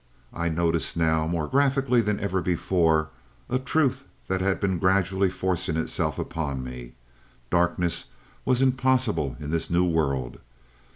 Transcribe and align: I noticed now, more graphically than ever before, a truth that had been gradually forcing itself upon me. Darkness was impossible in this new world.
I 0.33 0.49
noticed 0.49 0.97
now, 0.97 1.27
more 1.27 1.47
graphically 1.47 2.01
than 2.01 2.19
ever 2.19 2.41
before, 2.41 3.09
a 3.51 3.59
truth 3.59 4.07
that 4.29 4.41
had 4.41 4.59
been 4.59 4.79
gradually 4.79 5.29
forcing 5.29 5.77
itself 5.77 6.17
upon 6.17 6.63
me. 6.63 6.93
Darkness 7.51 8.05
was 8.43 8.63
impossible 8.63 9.35
in 9.39 9.51
this 9.51 9.69
new 9.69 9.85
world. 9.85 10.39